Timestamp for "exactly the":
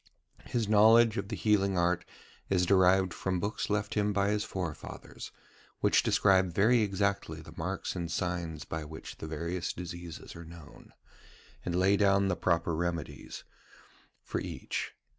6.81-7.53